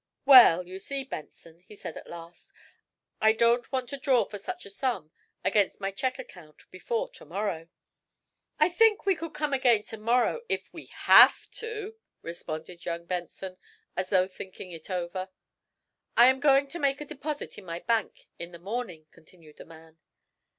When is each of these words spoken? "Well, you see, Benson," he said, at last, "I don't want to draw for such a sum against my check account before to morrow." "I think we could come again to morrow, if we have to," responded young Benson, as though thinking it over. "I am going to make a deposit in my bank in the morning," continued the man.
"Well, 0.25 0.65
you 0.65 0.79
see, 0.79 1.03
Benson," 1.03 1.59
he 1.59 1.75
said, 1.75 1.95
at 1.95 2.09
last, 2.09 2.51
"I 3.21 3.33
don't 3.33 3.71
want 3.71 3.87
to 3.89 3.97
draw 3.99 4.25
for 4.25 4.39
such 4.39 4.65
a 4.65 4.71
sum 4.71 5.11
against 5.43 5.79
my 5.79 5.91
check 5.91 6.17
account 6.17 6.63
before 6.71 7.07
to 7.09 7.23
morrow." 7.23 7.69
"I 8.57 8.67
think 8.69 9.05
we 9.05 9.15
could 9.15 9.35
come 9.35 9.53
again 9.53 9.83
to 9.83 9.97
morrow, 9.99 10.41
if 10.49 10.73
we 10.73 10.87
have 10.87 11.47
to," 11.51 11.97
responded 12.23 12.83
young 12.83 13.05
Benson, 13.05 13.59
as 13.95 14.09
though 14.09 14.27
thinking 14.27 14.71
it 14.71 14.89
over. 14.89 15.29
"I 16.17 16.25
am 16.29 16.39
going 16.39 16.67
to 16.69 16.79
make 16.79 16.99
a 16.99 17.05
deposit 17.05 17.59
in 17.59 17.65
my 17.65 17.77
bank 17.77 18.25
in 18.39 18.53
the 18.53 18.57
morning," 18.57 19.05
continued 19.11 19.57
the 19.57 19.65
man. 19.65 19.99